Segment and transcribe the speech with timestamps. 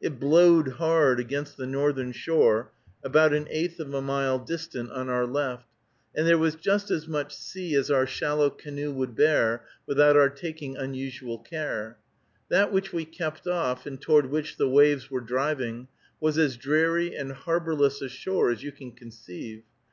[0.00, 2.70] It blowed hard against the northern shore
[3.02, 5.66] about an eighth of a mile distant on our left,
[6.14, 10.28] and there was just as much sea as our shallow canoe would bear, without our
[10.28, 11.98] taking unusual care.
[12.50, 15.88] That which we kept off, and toward which the waves were driving,
[16.20, 19.64] was as dreary and harborless a shore as you can conceive.